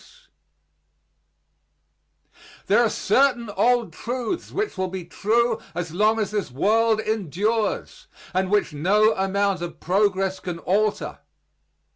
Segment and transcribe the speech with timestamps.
[2.65, 8.07] There are certain old truths which will be true as long as this world endures,
[8.33, 11.19] and which no amount of progress can alter.